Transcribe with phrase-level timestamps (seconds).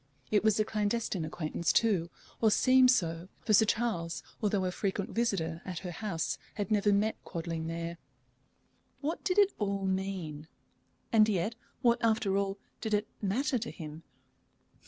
[0.31, 2.09] It was a clandestine acquaintance too,
[2.41, 6.91] or seemed so, for Sir Charles, although a frequent visitor at her house, had never
[6.91, 7.99] met Quadling there.
[9.01, 10.47] What did it all mean?
[11.13, 11.53] And yet,
[11.83, 14.01] what, after all, did it matter to him?